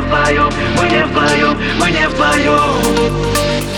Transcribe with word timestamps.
вдвоем, 0.00 0.52
мы 0.76 0.88
не 0.88 1.04
вдвоем, 1.04 1.58
мы 1.78 1.90
не 1.90 2.08
вдвоем 2.08 2.80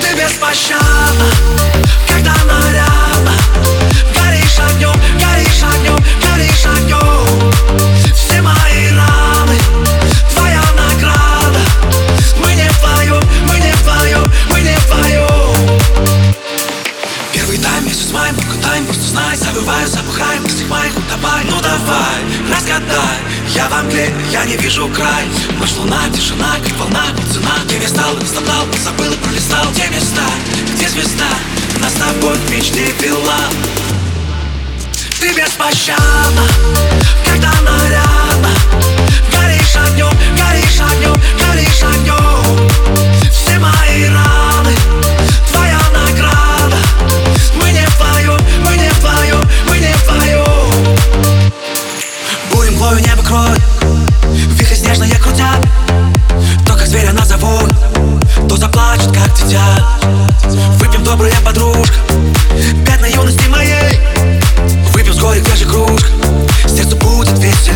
Ты 0.00 0.14
беспощадна 0.14 1.63
всю 17.94 18.08
с 18.08 18.12
маем 18.12 18.34
Покутаем, 18.34 18.84
просто 18.84 19.02
знай, 19.04 19.36
забываю, 19.36 19.86
забухаем 19.88 20.42
Ты 20.44 20.48
всех 20.50 20.68
моих 20.68 20.92
утопай, 20.96 21.44
ну 21.44 21.60
давай, 21.60 22.20
разгадай 22.50 23.18
Я 23.54 23.68
вам 23.68 23.86
мгле, 23.86 24.12
я 24.30 24.44
не 24.44 24.56
вижу 24.56 24.88
край 24.88 25.24
Ночь, 25.58 25.74
луна, 25.78 26.08
тишина, 26.12 26.56
как 26.62 26.76
волна, 26.78 27.04
как 27.16 27.26
цена 27.32 27.54
Где 27.66 27.78
я 27.78 27.88
стал, 27.88 28.14
страдал, 28.26 28.66
забыл 28.82 29.12
и 29.12 29.16
пролистал 29.16 29.64
Где 29.70 29.86
места, 29.88 30.26
где 30.74 30.88
звезда 30.88 31.30
Нас 31.80 31.92
с 31.92 31.96
тобой 31.96 32.36
в 32.36 32.50
мечте 32.50 32.92
вела 33.00 33.40
Ты 35.20 35.32
без 35.32 35.50
пощады, 35.50 36.02
когда 37.24 37.50
нарядно, 37.62 38.50
Горишь 39.30 39.76
огнем 39.76 40.13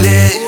feeling. 0.02 0.47